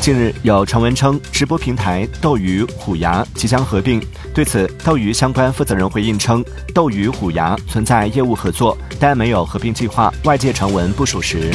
[0.00, 4.02] 近日有传闻称直播平台斗鱼虎牙即将合并。
[4.32, 6.42] 对此斗鱼相关负责人回应称
[6.74, 11.50] 斗鱼虎牙存在业务合作但没有合并计划外界传闻不属实。